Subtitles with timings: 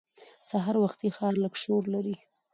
[0.49, 2.15] سهار وختي ښار لږ شور لري